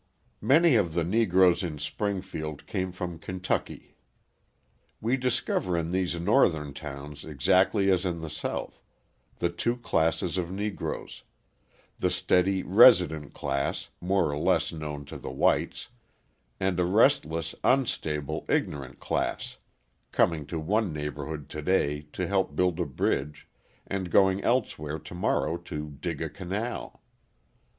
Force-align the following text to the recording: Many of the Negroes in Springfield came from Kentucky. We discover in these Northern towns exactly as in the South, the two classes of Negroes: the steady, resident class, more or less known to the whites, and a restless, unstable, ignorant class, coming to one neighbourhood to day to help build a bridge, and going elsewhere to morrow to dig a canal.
Many 0.41 0.73
of 0.77 0.95
the 0.95 1.03
Negroes 1.03 1.61
in 1.61 1.77
Springfield 1.77 2.65
came 2.65 2.91
from 2.91 3.19
Kentucky. 3.19 3.97
We 4.99 5.15
discover 5.15 5.77
in 5.77 5.91
these 5.91 6.19
Northern 6.19 6.73
towns 6.73 7.23
exactly 7.23 7.91
as 7.91 8.03
in 8.03 8.21
the 8.21 8.27
South, 8.31 8.81
the 9.37 9.51
two 9.51 9.77
classes 9.77 10.39
of 10.39 10.49
Negroes: 10.51 11.21
the 11.99 12.09
steady, 12.09 12.63
resident 12.63 13.35
class, 13.35 13.89
more 14.01 14.31
or 14.31 14.39
less 14.39 14.73
known 14.73 15.05
to 15.05 15.17
the 15.19 15.29
whites, 15.29 15.89
and 16.59 16.79
a 16.79 16.83
restless, 16.85 17.53
unstable, 17.63 18.47
ignorant 18.49 18.99
class, 18.99 19.57
coming 20.11 20.47
to 20.47 20.59
one 20.59 20.91
neighbourhood 20.91 21.47
to 21.49 21.61
day 21.61 22.07
to 22.13 22.25
help 22.25 22.55
build 22.55 22.79
a 22.79 22.87
bridge, 22.87 23.47
and 23.85 24.09
going 24.09 24.43
elsewhere 24.43 24.97
to 24.97 25.13
morrow 25.13 25.57
to 25.57 25.91
dig 26.01 26.23
a 26.23 26.29
canal. 26.31 27.03